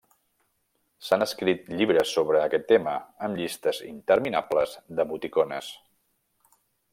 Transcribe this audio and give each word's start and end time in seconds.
S'han 1.09 1.25
escrit 1.25 1.67
llibres 1.81 2.13
sobre 2.17 2.41
aquest 2.45 2.65
tema, 2.71 2.95
amb 3.27 3.41
llistes 3.41 3.83
interminables 3.91 4.75
d'emoticones. 5.01 5.71